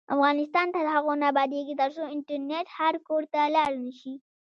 [0.15, 4.13] افغانستان تر هغو نه ابادیږي، ترڅو انټرنیټ هر کور ته لاړ نشي.